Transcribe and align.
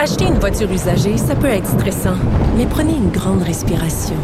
Acheter 0.00 0.26
une 0.26 0.38
voiture 0.38 0.70
usagée, 0.70 1.16
ça 1.18 1.34
peut 1.34 1.48
être 1.48 1.66
stressant, 1.66 2.14
mais 2.56 2.66
prenez 2.66 2.92
une 2.92 3.10
grande 3.10 3.42
respiration. 3.42 4.14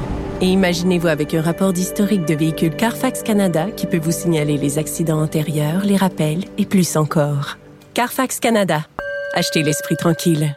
Et 0.41 0.47
imaginez-vous 0.47 1.09
avec 1.09 1.35
un 1.35 1.43
rapport 1.43 1.73
d'historique 1.73 2.25
de 2.27 2.35
véhicule 2.35 2.77
Carfax 2.77 3.25
Canada 3.25 3.67
qui 3.77 3.87
peut 3.89 3.99
vous 3.99 4.13
signaler 4.13 4.57
les 4.57 4.79
accidents 4.79 5.21
antérieurs, 5.21 5.85
les 5.85 5.97
rappels 5.97 6.45
et 6.59 6.65
plus 6.65 6.97
encore. 6.97 7.59
Carfax 7.93 8.39
Canada. 8.39 8.87
Achetez 9.35 9.65
l'esprit 9.65 9.97
tranquille. 9.97 10.57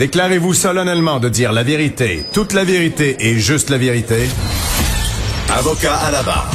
Déclarez-vous 0.00 0.52
solennellement 0.52 1.20
de 1.20 1.28
dire 1.28 1.52
la 1.52 1.62
vérité, 1.62 2.24
toute 2.32 2.52
la 2.52 2.64
vérité 2.64 3.16
et 3.20 3.38
juste 3.38 3.70
la 3.70 3.78
vérité. 3.78 4.28
Avocat 5.56 5.94
à 5.94 6.10
la 6.10 6.24
barre. 6.24 6.50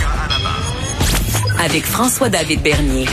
Avec 1.64 1.86
François-David 1.86 2.62
Bernier. 2.62 3.06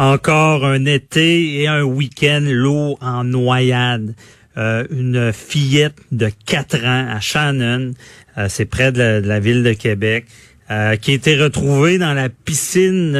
Encore 0.00 0.64
un 0.64 0.86
été 0.86 1.60
et 1.60 1.68
un 1.68 1.82
week-end 1.82 2.40
lourd 2.42 2.96
en 3.02 3.22
noyade. 3.22 4.14
Euh, 4.56 4.86
une 4.88 5.30
fillette 5.30 5.98
de 6.10 6.30
4 6.46 6.86
ans 6.86 7.06
à 7.10 7.20
Shannon, 7.20 7.92
euh, 8.38 8.46
c'est 8.48 8.64
près 8.64 8.92
de 8.92 9.20
la, 9.22 9.40
ville 9.40 9.62
de 9.62 9.74
Québec, 9.74 10.24
euh, 10.70 10.96
qui 10.96 11.10
a 11.10 11.14
été 11.14 11.36
retrouvée 11.36 11.98
dans 11.98 12.14
la 12.14 12.28
piscine 12.28 13.12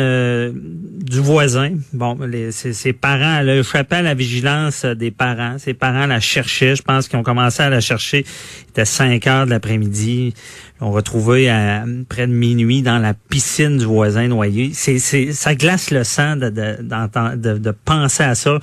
du 1.10 1.18
voisin. 1.18 1.72
Bon, 1.92 2.16
les, 2.24 2.52
ses, 2.52 2.92
parents, 2.92 3.40
elle 3.40 3.50
a 3.50 3.96
à 3.96 4.02
la 4.02 4.14
vigilance 4.14 4.84
des 4.84 5.10
parents. 5.10 5.58
Ses 5.58 5.74
parents 5.74 6.06
la 6.06 6.20
cherchaient. 6.20 6.76
Je 6.76 6.82
pense 6.82 7.08
qu'ils 7.08 7.18
ont 7.18 7.24
commencé 7.24 7.62
à 7.62 7.70
la 7.70 7.80
chercher. 7.80 8.24
Il 8.66 8.70
était 8.70 8.84
5 8.84 9.26
heures 9.26 9.46
de 9.46 9.50
l'après-midi. 9.50 10.34
On 10.80 10.92
retrouvé 10.92 11.50
à 11.50 11.84
près 12.08 12.26
de 12.26 12.32
minuit 12.32 12.82
dans 12.82 12.98
la 12.98 13.14
piscine 13.14 13.78
du 13.78 13.84
voisin 13.84 14.28
noyé. 14.28 14.70
C'est, 14.72 14.98
ça 15.32 15.54
glace 15.54 15.90
le 15.90 16.04
sang 16.04 16.36
de, 16.36 16.48
de 16.48 17.70
penser 17.84 18.22
à 18.22 18.34
ça. 18.34 18.58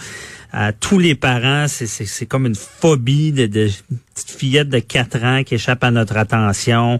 À 0.51 0.71
tous 0.71 0.97
les 0.99 1.15
parents, 1.15 1.67
c'est, 1.67 2.25
comme 2.25 2.45
une 2.45 2.55
phobie 2.55 3.31
de, 3.31 3.47
de 3.47 3.69
petite 4.15 4.31
fillette 4.31 4.69
de 4.69 4.79
4 4.79 5.23
ans 5.23 5.43
qui 5.43 5.55
échappe 5.55 5.83
à 5.83 5.91
notre 5.91 6.17
attention. 6.17 6.99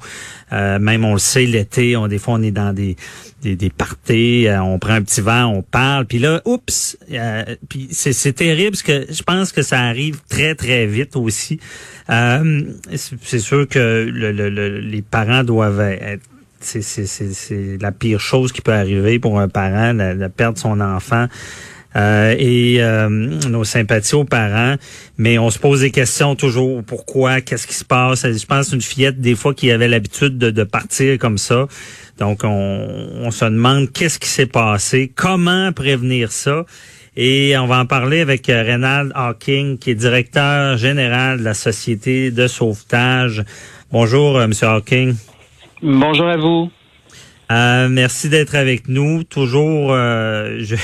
Euh, 0.51 0.79
même 0.79 1.05
on 1.05 1.13
le 1.13 1.19
sait, 1.19 1.45
l'été, 1.45 1.95
on, 1.97 2.07
des 2.07 2.19
fois 2.19 2.35
on 2.35 2.41
est 2.41 2.51
dans 2.51 2.73
des, 2.73 2.95
des, 3.41 3.55
des 3.55 3.69
parties, 3.69 4.47
euh, 4.47 4.61
on 4.61 4.79
prend 4.79 4.93
un 4.93 5.01
petit 5.01 5.21
vent, 5.21 5.45
on 5.45 5.61
parle, 5.61 6.05
puis 6.05 6.19
là, 6.19 6.41
oups, 6.45 6.97
euh, 7.11 7.55
puis 7.69 7.87
c'est, 7.91 8.33
terrible 8.33 8.71
parce 8.71 8.83
que 8.83 9.05
je 9.09 9.23
pense 9.23 9.51
que 9.51 9.61
ça 9.61 9.79
arrive 9.81 10.19
très 10.29 10.55
très 10.55 10.85
vite 10.85 11.15
aussi. 11.15 11.59
Euh, 12.09 12.63
c'est 12.93 13.39
sûr 13.39 13.67
que 13.67 14.09
les 14.81 15.01
parents 15.01 15.43
doivent 15.43 15.81
être 15.81 16.23
c'est 16.59 17.77
la 17.79 17.91
pire 17.91 18.19
chose 18.19 18.51
qui 18.51 18.61
peut 18.61 18.73
arriver 18.73 19.19
pour 19.19 19.39
un 19.39 19.47
parent, 19.47 19.93
de, 19.93 20.27
perdre 20.27 20.57
son 20.57 20.81
enfant. 20.81 21.27
Euh, 21.97 22.35
et 22.37 22.77
euh, 22.79 23.09
nos 23.09 23.63
sympathies 23.63 24.15
aux 24.15 24.23
parents, 24.23 24.75
mais 25.17 25.39
on 25.39 25.49
se 25.49 25.57
pose 25.57 25.81
des 25.81 25.91
questions 25.91 26.35
toujours. 26.35 26.83
Pourquoi? 26.83 27.41
Qu'est-ce 27.41 27.65
qui 27.65 27.73
se 27.73 27.85
passe? 27.85 28.23
Je 28.23 28.45
pense 28.45 28.71
une 28.71 28.81
fillette, 28.81 29.19
des 29.19 29.35
fois, 29.35 29.53
qui 29.53 29.71
avait 29.71 29.87
l'habitude 29.87 30.37
de, 30.37 30.63
partir 30.63 31.17
comme 31.17 31.37
ça. 31.37 31.67
Donc, 32.19 32.43
on, 32.43 33.09
on 33.23 33.31
se 33.31 33.45
demande 33.45 33.91
qu'est-ce 33.91 34.19
qui 34.19 34.29
s'est 34.29 34.45
passé, 34.45 35.11
comment 35.15 35.71
prévenir 35.71 36.31
ça? 36.31 36.65
Et 37.19 37.57
on 37.57 37.65
va 37.65 37.79
en 37.79 37.87
parler 37.87 38.21
avec 38.21 38.47
euh, 38.47 38.61
Reynald 38.61 39.11
Hawking, 39.15 39.79
qui 39.79 39.89
est 39.89 39.95
directeur 39.95 40.77
général 40.77 41.39
de 41.39 41.43
la 41.43 41.55
Société 41.55 42.29
de 42.29 42.45
sauvetage. 42.45 43.43
Bonjour, 43.91 44.37
euh, 44.37 44.43
M. 44.43 44.53
Hawking. 44.61 45.15
Bonjour 45.81 46.27
à 46.27 46.37
vous. 46.37 46.69
Euh, 47.49 47.87
merci 47.89 48.29
d'être 48.29 48.55
avec 48.55 48.87
nous. 48.89 49.23
Toujours, 49.23 49.93
je, 49.93 50.75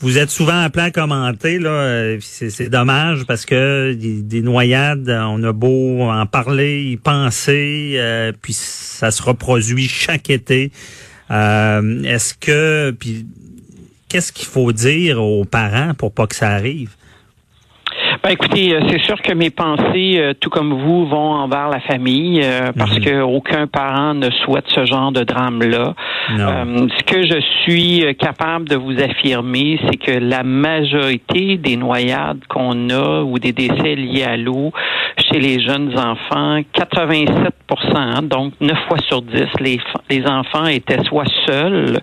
vous, 0.00 0.18
êtes 0.18 0.30
souvent 0.30 0.60
appelé 0.60 0.84
à 0.84 0.90
commenter. 0.90 1.58
Là, 1.58 2.16
c'est, 2.20 2.68
dommage 2.68 3.24
parce 3.26 3.44
que 3.44 3.92
des, 3.94 4.42
noyades, 4.42 5.08
on 5.08 5.42
a 5.42 5.52
beau 5.52 6.02
en 6.02 6.26
parler, 6.26 6.84
y 6.84 6.96
penser, 6.96 8.00
puis 8.40 8.52
ça 8.52 9.10
se 9.10 9.22
reproduit 9.22 9.88
chaque 9.88 10.30
été. 10.30 10.70
est-ce 11.30 12.34
que, 12.34 12.92
puis 12.92 13.26
qu'est-ce 14.08 14.32
qu'il 14.32 14.46
faut 14.46 14.72
dire 14.72 15.22
aux 15.22 15.44
parents 15.44 15.94
pour 15.94 16.12
pas 16.12 16.26
que 16.26 16.36
ça 16.36 16.50
arrive? 16.50 16.90
Ben, 18.26 18.32
écoutez, 18.32 18.74
euh, 18.74 18.80
c'est 18.90 19.00
sûr 19.04 19.22
que 19.22 19.32
mes 19.34 19.50
pensées, 19.50 20.16
euh, 20.18 20.34
tout 20.34 20.50
comme 20.50 20.72
vous, 20.72 21.06
vont 21.06 21.34
envers 21.34 21.68
la 21.68 21.78
famille 21.78 22.40
euh, 22.42 22.72
parce 22.76 22.98
mhm. 22.98 23.04
que 23.04 23.20
aucun 23.20 23.68
parent 23.68 24.14
ne 24.14 24.28
souhaite 24.30 24.64
ce 24.66 24.84
genre 24.84 25.12
de 25.12 25.22
drame-là. 25.22 25.94
ce 26.30 27.02
que 27.04 27.24
je 27.24 27.40
suis 27.62 28.04
capable 28.16 28.68
de 28.68 28.74
vous 28.74 29.00
affirmer, 29.00 29.78
c'est 29.84 29.96
que 29.96 30.18
la 30.18 30.42
majorité 30.42 31.56
des 31.56 31.76
noyades 31.76 32.40
qu'on 32.48 32.90
a 32.90 33.22
ou 33.22 33.38
des 33.38 33.52
décès 33.52 33.94
liés 33.94 34.24
à 34.24 34.36
l'eau 34.36 34.72
chez 35.30 35.38
les 35.38 35.60
jeunes 35.60 35.96
enfants, 35.96 36.58
87% 36.74 37.52
hein, 37.94 38.22
donc 38.22 38.54
9 38.60 38.76
fois 38.88 38.98
sur 39.06 39.22
10, 39.22 39.44
les, 39.60 39.78
les 40.10 40.26
enfants 40.26 40.66
étaient 40.66 41.04
soit 41.04 41.30
seuls 41.46 42.00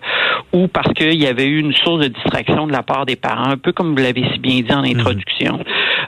ou 0.53 0.69
parce 0.69 0.93
qu'il 0.93 1.21
y 1.21 1.27
avait 1.27 1.47
eu 1.47 1.59
une 1.59 1.73
source 1.73 1.99
de 1.99 2.07
distraction 2.07 2.65
de 2.65 2.71
la 2.71 2.83
part 2.83 3.05
des 3.05 3.17
parents, 3.17 3.49
un 3.49 3.57
peu 3.57 3.73
comme 3.73 3.91
vous 3.91 4.01
l'avez 4.01 4.23
si 4.31 4.39
bien 4.39 4.61
dit 4.61 4.73
en 4.73 4.83
mhm. 4.83 4.99
introduction. 4.99 5.59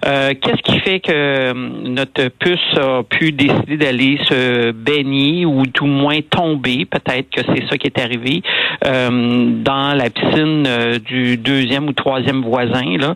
Euh, 0.06 0.34
qu'est-ce 0.40 0.62
qui 0.62 0.80
fait 0.82 1.00
que 1.00 1.12
euh, 1.12 1.54
notre 1.56 2.28
puce 2.28 2.78
a 2.78 3.02
pu 3.04 3.32
décider 3.32 3.78
d'aller 3.78 4.20
se 4.26 4.72
baigner 4.72 5.46
ou 5.46 5.66
tout 5.66 5.88
moins 5.88 6.20
tomber, 6.22 6.86
peut-être 6.86 7.30
que 7.32 7.42
c'est 7.42 7.68
ça 7.68 7.78
qui 7.78 7.88
est 7.88 8.00
arrivé, 8.00 8.44
euh, 8.86 9.50
dans 9.64 9.98
la 9.98 10.10
piscine 10.12 10.68
du 11.06 11.38
deuxième 11.38 11.88
ou 11.88 11.94
troisième 11.94 12.42
voisin. 12.42 12.98
Là, 12.98 13.16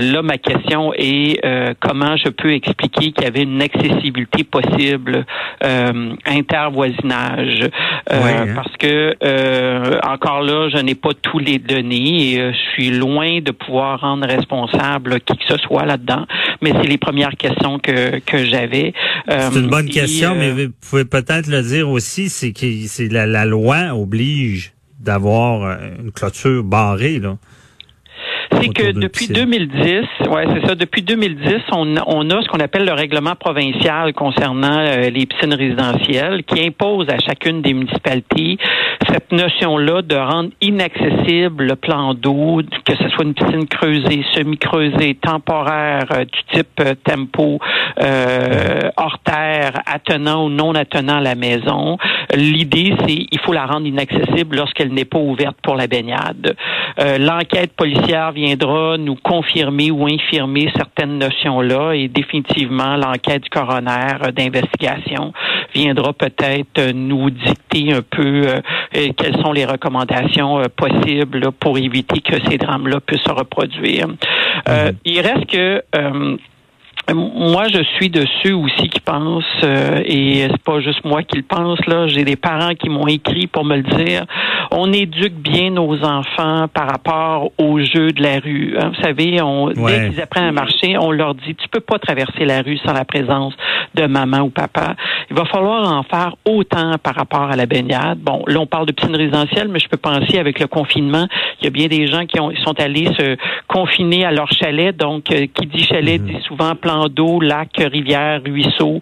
là 0.00 0.22
ma 0.22 0.38
question 0.38 0.92
est 0.94 1.40
comment 1.80 2.16
je 2.16 2.28
peux 2.28 2.52
expliquer 2.52 3.12
qu'il 3.12 3.24
y 3.24 3.26
avait 3.26 3.42
une 3.42 3.62
accessibilité 3.62 4.44
possible 4.44 5.24
intervoisinage, 5.62 7.68
hein. 8.10 8.46
parce 8.54 8.76
que 8.78 9.16
encore 10.06 10.42
là, 10.42 10.68
je 10.68 10.78
n'ai 10.78 10.94
pas 10.94 11.10
tous 11.20 11.38
les 11.38 11.58
données 11.58 12.34
et 12.34 12.52
je 12.52 12.58
suis 12.72 12.90
loin 12.90 13.40
de 13.40 13.52
pouvoir 13.52 14.00
rendre 14.00 14.26
responsable 14.26 15.20
qui 15.20 15.36
que 15.36 15.44
ce 15.48 15.58
soit 15.58 15.84
là-dedans, 16.02 16.26
mais 16.60 16.72
c'est 16.72 16.88
les 16.88 16.98
premières 16.98 17.36
questions 17.36 17.78
que, 17.78 18.18
que 18.20 18.44
j'avais. 18.44 18.92
c'est 19.28 19.54
une 19.54 19.68
bonne 19.68 19.88
euh, 19.88 19.92
question, 19.92 20.34
mais 20.34 20.50
euh, 20.50 20.66
vous 20.66 20.88
pouvez 20.88 21.04
peut-être 21.04 21.46
le 21.46 21.62
dire 21.62 21.88
aussi, 21.88 22.28
c'est 22.28 22.52
que 22.52 22.66
c'est 22.86 23.08
la, 23.08 23.26
la 23.26 23.44
loi 23.44 23.94
oblige 23.94 24.72
d'avoir 25.00 25.64
euh, 25.64 25.76
une 26.02 26.12
clôture 26.12 26.62
barrée, 26.62 27.18
là 27.18 27.36
c'est 28.60 28.68
que 28.68 28.92
depuis 28.92 29.28
2010, 29.28 30.28
ouais, 30.28 30.46
c'est 30.54 30.66
ça. 30.66 30.74
Depuis 30.74 31.02
2010, 31.02 31.54
on, 31.72 31.94
on 32.06 32.30
a 32.30 32.42
ce 32.42 32.48
qu'on 32.48 32.60
appelle 32.60 32.84
le 32.84 32.92
règlement 32.92 33.34
provincial 33.34 34.12
concernant 34.12 34.78
euh, 34.78 35.10
les 35.10 35.26
piscines 35.26 35.54
résidentielles, 35.54 36.44
qui 36.44 36.64
impose 36.64 37.08
à 37.08 37.18
chacune 37.18 37.62
des 37.62 37.72
municipalités 37.74 38.58
cette 39.08 39.32
notion-là 39.32 40.02
de 40.02 40.14
rendre 40.14 40.50
inaccessible 40.60 41.64
le 41.64 41.76
plan 41.76 42.14
d'eau, 42.14 42.62
que 42.84 42.94
ce 42.96 43.08
soit 43.10 43.24
une 43.24 43.34
piscine 43.34 43.66
creusée, 43.66 44.24
semi-creusée, 44.32 45.14
temporaire, 45.16 46.06
euh, 46.12 46.24
du 46.24 46.42
type 46.54 46.80
euh, 46.80 46.94
tempo, 47.04 47.58
hors 48.96 49.18
terre, 49.24 49.51
attenant 49.86 50.46
ou 50.46 50.50
non 50.50 50.74
attenant 50.74 51.16
à 51.16 51.20
la 51.20 51.34
maison. 51.34 51.98
L'idée, 52.34 52.94
c'est 53.00 53.26
il 53.30 53.38
faut 53.40 53.52
la 53.52 53.66
rendre 53.66 53.86
inaccessible 53.86 54.56
lorsqu'elle 54.56 54.92
n'est 54.92 55.04
pas 55.04 55.18
ouverte 55.18 55.56
pour 55.62 55.76
la 55.76 55.86
baignade. 55.86 56.56
L'enquête 56.98 57.72
policière 57.72 58.32
viendra 58.32 58.96
nous 58.98 59.16
confirmer 59.16 59.90
ou 59.90 60.06
infirmer 60.06 60.70
certaines 60.76 61.18
notions-là 61.18 61.92
et 61.94 62.08
définitivement 62.08 62.96
l'enquête 62.96 63.42
du 63.44 63.50
coroner 63.50 64.14
euh, 64.22 64.32
d'investigation 64.32 65.32
viendra 65.74 66.12
peut-être 66.12 66.92
nous 66.92 67.30
dicter 67.30 67.92
un 67.92 68.02
peu 68.02 68.42
euh, 68.46 68.60
euh, 68.96 69.08
quelles 69.16 69.40
sont 69.40 69.52
les 69.52 69.64
recommandations 69.64 70.62
possibles 70.76 71.52
pour 71.52 71.78
éviter 71.78 72.20
que 72.20 72.36
ces 72.48 72.58
drames-là 72.58 73.00
puissent 73.00 73.22
se 73.22 73.30
reproduire. 73.30 74.08
Mm-hmm. 74.66 74.94
il 75.04 75.20
reste 75.20 75.46
que 75.46 75.82
moi, 77.10 77.66
je 77.68 77.82
suis 77.96 78.10
de 78.10 78.24
ceux 78.42 78.54
aussi 78.54 78.88
qui 78.88 79.00
pensent, 79.00 79.44
euh, 79.64 80.02
et 80.04 80.46
c'est 80.50 80.62
pas 80.62 80.80
juste 80.80 81.04
moi 81.04 81.22
qui 81.22 81.36
le 81.36 81.42
pense, 81.42 81.84
là, 81.86 82.06
j'ai 82.06 82.24
des 82.24 82.36
parents 82.36 82.74
qui 82.74 82.88
m'ont 82.88 83.08
écrit 83.08 83.46
pour 83.46 83.64
me 83.64 83.76
le 83.76 83.82
dire, 83.82 84.24
on 84.72 84.92
éduque 84.92 85.34
bien 85.34 85.70
nos 85.70 86.02
enfants 86.02 86.66
par 86.68 86.88
rapport 86.88 87.52
aux 87.58 87.78
jeux 87.80 88.10
de 88.12 88.22
la 88.22 88.38
rue. 88.38 88.74
Hein. 88.78 88.92
Vous 88.94 89.02
savez, 89.02 89.40
on, 89.42 89.68
dès 89.68 90.10
qu'ils 90.10 90.20
apprennent 90.20 90.44
à 90.44 90.52
marcher, 90.52 90.96
on 90.98 91.10
leur 91.10 91.34
dit, 91.34 91.54
tu 91.54 91.68
peux 91.68 91.80
pas 91.80 91.98
traverser 91.98 92.44
la 92.44 92.62
rue 92.62 92.78
sans 92.78 92.92
la 92.92 93.04
présence 93.04 93.54
de 93.94 94.06
maman 94.06 94.40
ou 94.40 94.50
papa. 94.50 94.94
Il 95.30 95.36
va 95.36 95.44
falloir 95.44 95.92
en 95.92 96.02
faire 96.02 96.34
autant 96.44 96.94
par 97.02 97.14
rapport 97.14 97.50
à 97.50 97.56
la 97.56 97.66
baignade. 97.66 98.18
Bon, 98.18 98.42
là, 98.46 98.60
on 98.60 98.66
parle 98.66 98.86
de 98.86 98.92
piscine 98.92 99.14
résidentielle, 99.14 99.68
mais 99.68 99.78
je 99.78 99.88
peux 99.88 99.96
penser 99.96 100.38
avec 100.38 100.58
le 100.58 100.66
confinement, 100.66 101.26
il 101.60 101.64
y 101.64 101.66
a 101.66 101.70
bien 101.70 101.88
des 101.88 102.06
gens 102.06 102.24
qui 102.26 102.40
ont, 102.40 102.52
sont 102.64 102.78
allés 102.80 103.06
se 103.18 103.36
confiner 103.68 104.24
à 104.24 104.30
leur 104.30 104.50
chalet, 104.52 104.96
donc, 104.96 105.30
euh, 105.30 105.46
qui 105.54 105.66
dit 105.66 105.84
chalet 105.84 106.20
mhm. 106.20 106.28
dit 106.28 106.42
souvent 106.46 106.74
plan 106.74 107.08
d'eau, 107.08 107.40
lacs, 107.40 107.76
rivières, 107.78 108.40
ruisseaux. 108.44 109.00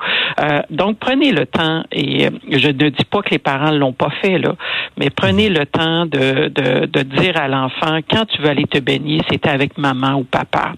donc, 0.70 0.98
prenez 0.98 1.32
le 1.32 1.46
temps, 1.46 1.84
et 1.92 2.28
je 2.50 2.68
ne 2.68 2.88
dis 2.88 3.04
pas 3.04 3.22
que 3.22 3.30
les 3.30 3.38
parents 3.38 3.70
l'ont 3.70 3.92
pas 3.92 4.10
fait, 4.22 4.38
là, 4.38 4.54
mais 4.98 5.10
prenez 5.10 5.48
le 5.48 5.59
temps 5.66 6.06
de, 6.06 6.48
de, 6.48 6.86
de 6.86 7.02
dire 7.02 7.36
à 7.36 7.48
l'enfant, 7.48 8.00
quand 8.10 8.26
tu 8.26 8.42
veux 8.42 8.48
aller 8.48 8.66
te 8.66 8.78
baigner, 8.78 9.20
c'est 9.30 9.46
avec 9.46 9.78
maman 9.78 10.14
ou 10.14 10.24
papa. 10.24 10.74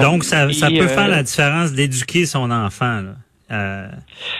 donc, 0.00 0.24
ça, 0.24 0.52
ça 0.52 0.68
peut 0.68 0.86
faire 0.86 1.08
la 1.08 1.22
différence 1.22 1.72
d'éduquer 1.72 2.26
son 2.26 2.50
enfant. 2.50 3.00
Là. 3.02 3.14
Euh, 3.52 3.86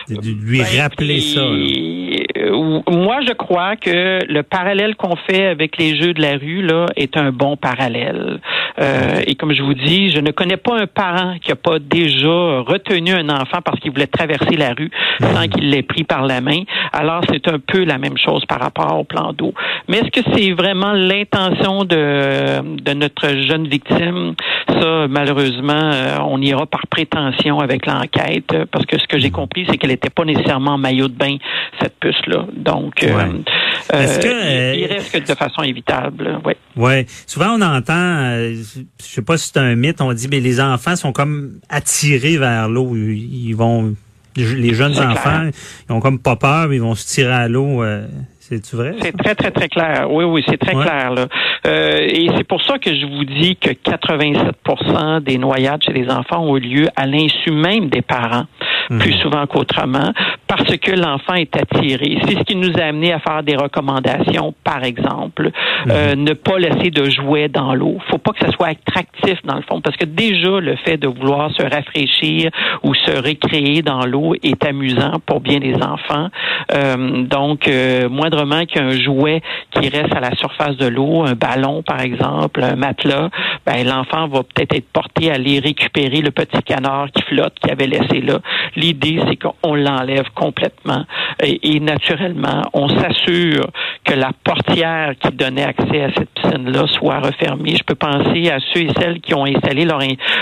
de, 0.09 0.31
lui 0.31 0.59
ben, 0.59 0.81
rappeler 0.81 1.21
ça. 1.21 1.41
Euh, 1.41 2.12
moi, 2.51 3.19
je 3.27 3.33
crois 3.33 3.75
que 3.75 4.19
le 4.27 4.43
parallèle 4.43 4.95
qu'on 4.95 5.15
fait 5.15 5.45
avec 5.45 5.77
les 5.77 5.95
jeux 5.95 6.13
de 6.13 6.21
la 6.21 6.37
rue 6.37 6.61
là 6.61 6.87
est 6.95 7.17
un 7.17 7.31
bon 7.31 7.57
parallèle. 7.57 8.39
Euh, 8.79 9.21
et 9.27 9.35
comme 9.35 9.53
je 9.53 9.61
vous 9.61 9.73
dis, 9.73 10.09
je 10.09 10.19
ne 10.19 10.31
connais 10.31 10.57
pas 10.57 10.75
un 10.79 10.87
parent 10.87 11.35
qui 11.43 11.51
a 11.51 11.55
pas 11.55 11.79
déjà 11.79 12.61
retenu 12.61 13.13
un 13.13 13.29
enfant 13.29 13.59
parce 13.63 13.79
qu'il 13.79 13.91
voulait 13.91 14.07
traverser 14.07 14.55
la 14.55 14.73
rue 14.73 14.89
sans 15.21 15.47
qu'il 15.47 15.69
l'ait 15.69 15.83
pris 15.83 16.03
par 16.03 16.23
la 16.23 16.41
main. 16.41 16.63
Alors, 16.91 17.21
c'est 17.29 17.47
un 17.47 17.59
peu 17.59 17.83
la 17.83 17.97
même 17.97 18.17
chose 18.17 18.45
par 18.45 18.59
rapport 18.59 18.97
au 18.97 19.03
plan 19.03 19.33
d'eau. 19.33 19.53
Mais 19.87 19.97
est-ce 19.97 20.09
que 20.09 20.27
c'est 20.33 20.51
vraiment 20.51 20.93
l'intention 20.93 21.85
de, 21.85 22.81
de 22.81 22.93
notre 22.93 23.27
jeune 23.47 23.67
victime? 23.67 24.33
Ça, 24.67 25.07
malheureusement, 25.07 25.91
on 26.27 26.41
ira 26.41 26.65
par 26.65 26.87
prétention 26.87 27.59
avec 27.59 27.85
l'enquête 27.85 28.55
parce 28.71 28.85
que 28.85 28.97
ce 28.97 29.07
que 29.07 29.19
j'ai 29.19 29.31
compris, 29.31 29.65
c'est 29.69 29.77
qu'elle 29.77 29.91
n'était 29.91 30.09
pas 30.09 30.25
nécessairement 30.25 30.77
maillot 30.77 31.07
de 31.07 31.13
bain, 31.13 31.37
cette 31.79 31.99
puce-là. 31.99 32.32
Donc, 32.55 33.03
euh, 33.03 33.09
euh, 33.93 34.19
que, 34.19 34.75
il, 34.75 34.85
reste 34.85 35.11
que 35.11 35.19
de 35.19 35.35
façon 35.35 35.63
évitable. 35.63 36.39
Oui. 36.45 36.53
Ouais. 36.75 37.05
Souvent, 37.27 37.57
on 37.57 37.61
entend, 37.61 37.93
euh, 37.93 38.55
je 38.55 39.05
sais 39.05 39.21
pas 39.21 39.37
si 39.37 39.51
c'est 39.53 39.59
un 39.59 39.75
mythe, 39.75 40.01
on 40.01 40.13
dit, 40.13 40.27
mais 40.29 40.39
les 40.39 40.59
enfants 40.59 40.95
sont 40.95 41.11
comme 41.11 41.59
attirés 41.69 42.37
vers 42.37 42.69
l'eau. 42.69 42.95
Ils 42.95 43.53
vont, 43.53 43.95
les 44.35 44.73
jeunes 44.73 44.97
enfants, 44.99 45.49
ils 45.89 45.93
ont 45.93 45.99
comme 45.99 46.19
pas 46.19 46.35
peur, 46.35 46.73
ils 46.73 46.81
vont 46.81 46.95
se 46.95 47.05
tirer 47.07 47.33
à 47.33 47.47
l'eau. 47.47 47.83
C'est 48.61 48.73
vrai? 48.73 48.95
C'est 49.01 49.15
très, 49.17 49.35
très, 49.35 49.51
très 49.51 49.69
clair. 49.69 50.07
Oui, 50.11 50.25
oui, 50.25 50.43
c'est 50.47 50.57
très 50.57 50.73
clair. 50.73 51.11
Là. 51.11 51.27
Euh, 51.65 51.99
et 52.01 52.27
c'est 52.35 52.43
pour 52.43 52.61
ça 52.61 52.77
que 52.77 52.93
je 52.93 53.05
vous 53.05 53.23
dis 53.23 53.55
que 53.55 53.69
87% 53.69 55.21
des 55.21 55.37
noyades 55.37 55.81
chez 55.83 55.93
les 55.93 56.09
enfants 56.09 56.43
ont 56.43 56.57
eu 56.57 56.59
lieu 56.59 56.87
à 56.95 57.05
l'insu 57.05 57.51
même 57.51 57.87
des 57.87 58.01
parents, 58.01 58.45
mhm. 58.89 58.99
plus 58.99 59.13
souvent 59.13 59.47
qu'autrement, 59.47 60.11
parce 60.55 60.77
que 60.77 60.91
l'enfant 60.91 61.33
est 61.33 61.55
attiré. 61.55 62.17
C'est 62.27 62.37
ce 62.37 62.43
qui 62.43 62.55
nous 62.55 62.73
a 62.77 62.83
amené 62.83 63.11
à 63.11 63.19
faire 63.19 63.41
des 63.41 63.55
recommandations, 63.55 64.53
par 64.63 64.83
exemple, 64.83 65.49
euh, 65.89 66.15
mhm. 66.15 66.23
ne 66.23 66.33
pas 66.33 66.59
laisser 66.59 66.91
de 66.91 67.09
jouets 67.09 67.49
dans 67.49 67.73
l'eau. 67.73 67.97
faut 68.09 68.19
pas 68.19 68.33
que 68.33 68.45
ça 68.45 68.51
soit 68.51 68.67
attractif, 68.67 69.39
dans 69.45 69.55
le 69.55 69.63
fond, 69.63 69.81
parce 69.81 69.97
que 69.97 70.05
déjà, 70.05 70.59
le 70.59 70.75
fait 70.75 70.97
de 70.97 71.07
vouloir 71.07 71.49
se 71.51 71.63
rafraîchir 71.63 72.51
ou 72.83 72.93
se 72.93 73.11
récréer 73.11 73.81
dans 73.81 74.05
l'eau 74.05 74.35
est 74.43 74.63
amusant 74.63 75.13
pour 75.25 75.41
bien 75.41 75.59
les 75.59 75.75
enfants. 75.75 76.29
Euh, 76.71 77.23
donc, 77.23 77.67
euh, 77.67 78.07
moindrement 78.09 78.65
qu'un 78.65 78.91
jouet 78.91 79.41
qui 79.71 79.89
reste 79.89 80.13
à 80.15 80.19
la 80.19 80.35
surface 80.35 80.77
de 80.77 80.87
l'eau, 80.87 81.23
un 81.25 81.33
ballon 81.33 81.81
par 81.81 82.01
exemple, 82.01 82.63
un 82.63 82.75
matelas, 82.75 83.29
ben, 83.65 83.83
l'enfant 83.85 84.27
va 84.27 84.43
peut-être 84.43 84.75
être 84.75 84.89
porté 84.91 85.31
à 85.31 85.35
aller 85.35 85.59
récupérer 85.59 86.21
le 86.21 86.31
petit 86.31 86.61
canard 86.63 87.07
qui 87.11 87.23
flotte, 87.23 87.55
qui 87.59 87.71
avait 87.71 87.87
laissé 87.87 88.21
là. 88.21 88.39
L'idée, 88.75 89.19
c'est 89.27 89.37
qu'on 89.37 89.75
l'enlève 89.75 90.29
complètement 90.43 91.05
et, 91.41 91.79
naturellement, 91.79 92.61
on 92.73 92.87
s'assure 92.87 93.69
que 94.03 94.13
la 94.13 94.31
portière 94.43 95.13
qui 95.19 95.31
donnait 95.31 95.63
accès 95.63 96.03
à 96.03 96.09
cette 96.13 96.29
piscine-là 96.29 96.85
soit 96.87 97.19
refermée. 97.19 97.75
Je 97.75 97.83
peux 97.83 97.95
penser 97.95 98.49
à 98.49 98.59
ceux 98.73 98.81
et 98.81 98.89
celles 98.99 99.19
qui 99.19 99.33
ont 99.33 99.45
installé 99.45 99.85
leur, 99.85 99.99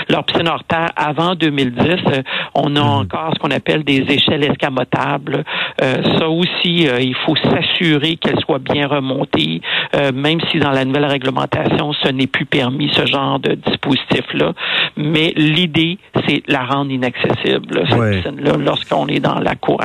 leur 0.08 0.24
piscine 0.24 0.48
hors 0.48 0.64
terre 0.64 0.90
avant 0.96 1.34
2010. 1.34 2.22
On 2.54 2.76
a 2.76 2.80
mhm. 2.80 2.86
encore 2.86 3.30
ce 3.34 3.38
qu'on 3.38 3.50
appelle 3.50 3.84
des 3.84 4.00
échelles 4.00 4.44
escamotables. 4.44 5.44
Euh, 5.82 6.02
ça 6.18 6.28
aussi, 6.28 6.88
euh, 6.88 7.00
il 7.00 7.16
faut 7.26 7.36
s'assurer 7.36 8.16
qu'elle 8.16 8.38
soit 8.40 8.58
bien 8.58 8.86
remontée, 8.86 9.60
euh, 9.94 10.12
même 10.12 10.40
si 10.50 10.58
dans 10.58 10.70
la 10.70 10.84
nouvelle 10.84 11.06
réglementation, 11.06 11.92
ce 11.92 12.08
n'est 12.08 12.26
plus 12.26 12.46
permis, 12.46 12.90
ce 12.92 13.06
genre 13.06 13.38
de 13.38 13.54
dispositif-là. 13.54 14.52
Mais 14.96 15.32
l'idée, 15.36 15.98
c'est 16.26 16.42
la 16.48 16.64
rendre 16.64 16.90
inaccessible, 16.90 17.84
cette 17.88 18.22
piscine-là, 18.22 18.52
lorsqu'on 18.58 19.06
est 19.08 19.20
dans 19.20 19.38
la 19.38 19.54
cour 19.54 19.80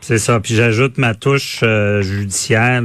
C'est 0.00 0.18
ça. 0.18 0.38
Puis 0.40 0.54
j'ajoute 0.54 0.96
ma 0.98 1.14
touche 1.14 1.64
judiciaire. 2.00 2.82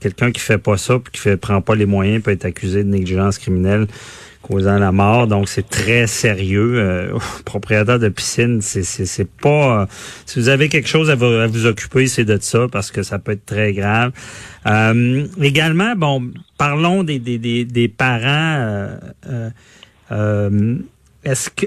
Quelqu'un 0.00 0.30
qui 0.30 0.40
fait 0.40 0.58
pas 0.58 0.76
ça, 0.76 0.98
puis 0.98 1.12
qui 1.12 1.20
fait, 1.20 1.36
prend 1.36 1.60
pas 1.60 1.74
les 1.74 1.86
moyens, 1.86 2.22
peut 2.22 2.32
être 2.32 2.44
accusé 2.44 2.84
de 2.84 2.88
négligence 2.88 3.38
criminelle 3.38 3.86
causant 4.42 4.78
la 4.78 4.92
mort. 4.92 5.26
Donc, 5.26 5.48
c'est 5.48 5.68
très 5.68 6.06
sérieux. 6.06 6.74
Euh, 6.76 7.18
propriétaire 7.44 7.98
de 7.98 8.08
piscine, 8.08 8.60
c'est, 8.60 8.82
c'est, 8.82 9.30
pas... 9.30 9.82
Euh, 9.82 9.86
si 10.26 10.38
vous 10.38 10.48
avez 10.48 10.68
quelque 10.68 10.88
chose 10.88 11.10
à 11.10 11.14
vous, 11.14 11.24
à 11.24 11.46
vous 11.46 11.66
occuper, 11.66 12.06
c'est 12.06 12.24
de 12.24 12.38
ça, 12.40 12.66
parce 12.70 12.90
que 12.90 13.02
ça 13.02 13.18
peut 13.18 13.32
être 13.32 13.46
très 13.46 13.72
grave. 13.72 14.12
Euh, 14.66 15.26
également, 15.40 15.94
bon, 15.96 16.30
parlons 16.58 17.04
des, 17.04 17.18
des, 17.18 17.38
des, 17.38 17.64
des 17.64 17.88
parents... 17.88 18.88
Euh, 21.26 21.30
est-ce 21.30 21.50
que, 21.50 21.66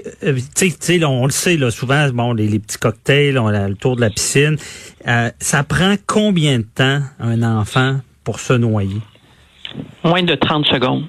sais, 0.80 1.04
on 1.04 1.26
le 1.26 1.32
sait, 1.32 1.58
souvent, 1.70 2.08
bon, 2.10 2.32
les, 2.32 2.58
petits 2.58 2.78
cocktails, 2.78 3.34
le 3.34 3.74
tour 3.74 3.96
de 3.96 4.00
la 4.00 4.10
piscine. 4.10 4.56
ça 5.38 5.64
prend 5.64 5.94
combien 6.06 6.58
de 6.58 6.66
temps 6.74 7.00
un 7.18 7.42
enfant 7.42 8.00
pour 8.24 8.40
se 8.40 8.52
noyer? 8.52 9.00
Moins 10.04 10.22
de 10.22 10.34
30 10.34 10.66
secondes. 10.66 11.04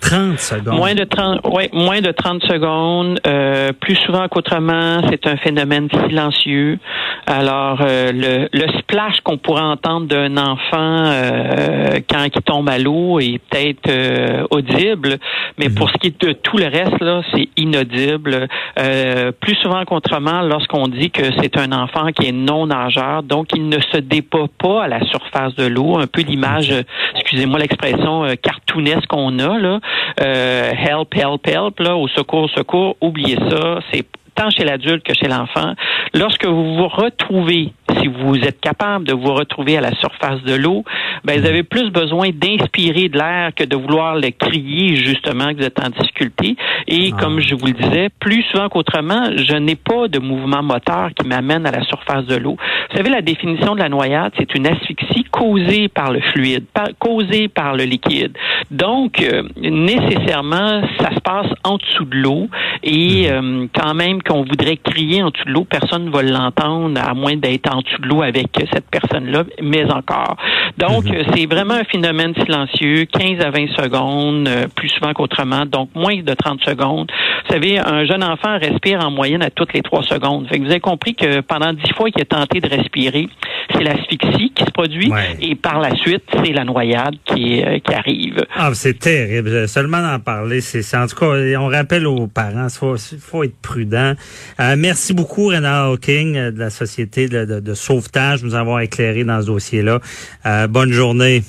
30 0.00 0.38
secondes. 0.38 0.76
Moins 0.76 0.94
de 0.94 1.04
30, 1.04 1.46
ouais, 1.46 1.70
moins 1.72 2.00
de 2.00 2.12
30 2.12 2.42
secondes. 2.42 3.20
Euh, 3.26 3.72
plus 3.72 3.96
souvent 3.96 4.28
qu'autrement, 4.28 5.00
c'est 5.08 5.26
un 5.26 5.36
phénomène 5.36 5.88
silencieux. 6.06 6.78
Alors, 7.26 7.80
euh, 7.80 8.12
le, 8.12 8.48
le, 8.52 8.78
splash 8.78 9.20
qu'on 9.24 9.36
pourrait 9.36 9.62
entendre 9.62 10.06
d'un 10.06 10.36
enfant 10.36 11.04
euh, 11.06 11.98
quand 12.08 12.24
il 12.24 12.42
tombe 12.42 12.68
à 12.68 12.78
l'eau 12.78 13.18
est 13.18 13.40
peut-être 13.50 13.88
euh, 13.88 14.46
audible, 14.50 15.18
mais 15.58 15.68
pour 15.68 15.86
mhm. 15.86 15.92
ce 15.92 15.98
qui 15.98 16.06
est 16.08 16.24
de 16.24 16.32
tout 16.32 16.56
le 16.56 16.66
reste, 16.66 17.00
là, 17.00 17.22
c'est 17.34 17.48
inaudible. 17.56 18.46
Euh, 18.78 19.32
plus 19.32 19.56
souvent 19.56 19.84
qu'autrement, 19.84 20.42
lorsqu'on 20.42 20.86
dit 20.86 21.10
que 21.10 21.24
c'est 21.40 21.56
un 21.58 21.72
enfant 21.72 22.12
qui 22.12 22.28
est 22.28 22.32
non 22.32 22.66
nageur, 22.66 23.24
donc 23.24 23.48
il 23.54 23.68
ne 23.68 23.80
se 23.92 23.98
débat 23.98 24.46
pas 24.58 24.84
à 24.84 24.88
la 24.88 25.04
surface 25.06 25.54
de 25.56 25.66
l'eau, 25.66 25.98
un 25.98 26.06
peu 26.06 26.22
l'image, 26.22 26.72
excusez-moi 27.16 27.58
l'expression 27.58 28.24
cartoonesque 28.40 29.06
qu'on 29.08 29.38
a 29.40 29.58
là. 29.58 29.80
Euh, 30.20 30.72
help, 30.72 31.14
help, 31.14 31.46
help, 31.46 31.80
là, 31.80 31.96
au 31.96 32.08
secours, 32.08 32.50
secours, 32.50 32.96
oubliez 33.00 33.36
ça. 33.50 33.80
C'est 33.92 34.04
tant 34.36 34.50
chez 34.50 34.64
l'adulte 34.64 35.02
que 35.02 35.14
chez 35.14 35.28
l'enfant. 35.28 35.74
Lorsque 36.14 36.46
vous 36.46 36.76
vous 36.76 36.88
retrouvez 36.88 37.72
si 37.98 38.08
vous 38.08 38.36
êtes 38.36 38.60
capable 38.60 39.06
de 39.06 39.14
vous 39.14 39.32
retrouver 39.32 39.78
à 39.78 39.80
la 39.80 39.92
surface 39.94 40.42
de 40.42 40.54
l'eau, 40.54 40.84
ben, 41.24 41.40
vous 41.40 41.46
avez 41.46 41.62
plus 41.62 41.90
besoin 41.90 42.30
d'inspirer 42.30 43.08
de 43.08 43.16
l'air 43.16 43.50
que 43.54 43.64
de 43.64 43.76
vouloir 43.76 44.16
le 44.16 44.30
crier 44.30 44.96
justement 44.96 45.52
que 45.52 45.58
vous 45.58 45.66
êtes 45.66 45.82
en 45.82 45.88
difficulté. 45.88 46.56
Et 46.86 47.10
ah. 47.12 47.16
comme 47.18 47.40
je 47.40 47.54
vous 47.54 47.66
le 47.66 47.72
disais, 47.72 48.08
plus 48.20 48.42
souvent 48.50 48.68
qu'autrement, 48.68 49.30
je 49.36 49.56
n'ai 49.56 49.76
pas 49.76 50.08
de 50.08 50.18
mouvement 50.18 50.62
moteur 50.62 51.10
qui 51.18 51.26
m'amène 51.26 51.66
à 51.66 51.70
la 51.70 51.82
surface 51.84 52.26
de 52.26 52.36
l'eau. 52.36 52.56
Vous 52.90 52.96
savez, 52.96 53.10
la 53.10 53.22
définition 53.22 53.74
de 53.74 53.80
la 53.80 53.88
noyade, 53.88 54.32
c'est 54.38 54.54
une 54.54 54.66
asphyxie 54.66 55.24
causée 55.30 55.88
par 55.88 56.12
le 56.12 56.20
fluide, 56.20 56.64
causée 56.98 57.48
par 57.48 57.74
le 57.74 57.84
liquide. 57.84 58.36
Donc, 58.70 59.20
euh, 59.20 59.42
nécessairement, 59.56 60.82
ça 61.00 61.14
se 61.14 61.20
passe 61.20 61.48
en 61.64 61.76
dessous 61.78 62.04
de 62.04 62.16
l'eau. 62.16 62.48
Et 62.82 63.28
hmm. 63.28 63.32
euh, 63.32 63.66
quand 63.74 63.94
même 63.94 64.22
qu'on 64.22 64.44
voudrait 64.44 64.76
crier 64.76 65.22
en 65.22 65.30
dessous 65.30 65.44
de 65.46 65.52
l'eau, 65.52 65.64
personne 65.64 66.06
ne 66.06 66.10
va 66.10 66.22
l'entendre 66.22 67.00
à 67.00 67.14
moins 67.14 67.36
d'être 67.36 67.74
en 67.74 67.80
de 67.80 68.06
l'eau 68.08 68.22
avec 68.22 68.48
cette 68.72 68.88
personne-là, 68.90 69.44
mais 69.62 69.84
encore. 69.92 70.36
Donc, 70.78 71.04
mhm. 71.04 71.24
c'est 71.34 71.46
vraiment 71.46 71.74
un 71.74 71.84
phénomène 71.84 72.34
silencieux, 72.34 73.06
15 73.06 73.40
à 73.40 73.50
20 73.50 73.68
secondes, 73.76 74.48
euh, 74.48 74.66
plus 74.74 74.88
souvent 74.90 75.12
qu'autrement, 75.12 75.64
donc 75.64 75.88
moins 75.94 76.16
de 76.16 76.34
30 76.34 76.62
secondes. 76.62 77.10
Vous 77.46 77.52
savez, 77.52 77.78
un 77.78 78.04
jeune 78.04 78.22
enfant 78.22 78.58
respire 78.58 79.00
en 79.00 79.10
moyenne 79.10 79.42
à 79.42 79.50
toutes 79.50 79.72
les 79.72 79.82
3 79.82 80.02
secondes. 80.02 80.46
Fait 80.48 80.58
que 80.58 80.64
vous 80.64 80.70
avez 80.70 80.80
compris 80.80 81.14
que 81.14 81.40
pendant 81.40 81.72
10 81.72 81.92
fois 81.94 82.10
qu'il 82.10 82.20
est 82.20 82.26
tenté 82.26 82.60
de 82.60 82.68
respirer, 82.68 83.28
c'est 83.72 83.82
l'asphyxie 83.82 84.52
qui 84.54 84.64
se 84.64 84.70
produit 84.70 85.10
et 85.40 85.54
par 85.54 85.80
la 85.80 85.94
suite, 85.96 86.24
c'est 86.44 86.52
la 86.52 86.64
noyade 86.64 87.16
qui, 87.36 87.62
euh, 87.62 87.78
qui 87.78 87.94
arrive. 87.94 88.44
Ah, 88.54 88.70
c'est 88.74 88.98
terrible. 88.98 89.68
Seulement 89.68 90.00
d'en 90.00 90.18
parler, 90.18 90.60
c'est 90.60 90.96
en 90.96 91.06
tout 91.06 91.16
cas, 91.16 91.26
on 91.58 91.68
rappelle 91.68 92.06
aux 92.06 92.26
parents, 92.26 92.66
il 92.66 92.70
faut, 92.70 92.96
faut, 92.96 93.44
être 93.44 93.56
prudent. 93.60 94.14
Euh, 94.60 94.76
merci 94.78 95.12
beaucoup, 95.14 95.48
Renard 95.48 95.90
Hawking, 95.90 96.34
de 96.34 96.58
la 96.58 96.70
Société 96.70 97.28
de, 97.28 97.44
de, 97.44 97.60
de 97.60 97.74
sauvetage, 97.74 98.42
nous 98.42 98.54
avoir 98.54 98.80
éclairé 98.80 99.24
dans 99.24 99.40
ce 99.40 99.46
dossier-là. 99.46 100.00
Euh, 100.46 100.66
bonne 100.66 100.92
journée. 100.92 101.42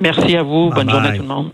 Merci 0.00 0.36
à 0.36 0.42
vous. 0.42 0.70
bonne 0.70 0.90
journée 0.90 1.08
à 1.08 1.16
tout 1.16 1.22
le 1.22 1.28
monde. 1.28 1.52